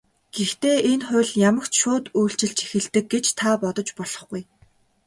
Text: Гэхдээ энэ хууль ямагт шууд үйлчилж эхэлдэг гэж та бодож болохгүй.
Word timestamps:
Гэхдээ 0.35 0.77
энэ 0.91 1.05
хууль 1.07 1.33
ямагт 1.49 1.73
шууд 1.79 2.05
үйлчилж 2.19 2.57
эхэлдэг 2.65 3.05
гэж 3.13 3.25
та 3.39 3.49
бодож 3.61 3.89
болохгүй. 3.97 4.41